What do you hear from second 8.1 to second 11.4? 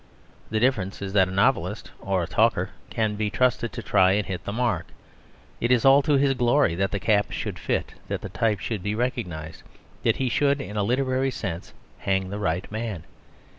the type should be recognised; that he should, in a literary